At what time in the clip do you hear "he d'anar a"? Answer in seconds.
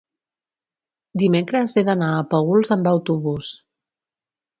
1.75-2.23